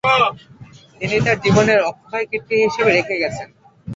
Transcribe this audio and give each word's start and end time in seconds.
তিনি 0.99 1.15
তার 1.25 1.37
জীবনের 1.43 1.79
অক্ষয় 1.91 2.25
কীর্তি 2.31 2.55
হিসেবে 2.65 2.91
রেখে 2.91 3.15
গেছেন। 3.23 3.47